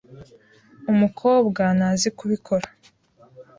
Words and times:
Umukobwa 0.91 1.63
ntazi 1.77 2.09
kubikora. 2.17 2.67